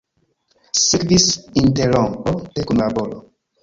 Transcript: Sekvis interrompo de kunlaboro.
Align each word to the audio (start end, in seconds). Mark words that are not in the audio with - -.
Sekvis 0.85 1.29
interrompo 1.65 2.37
de 2.53 2.69
kunlaboro. 2.69 3.27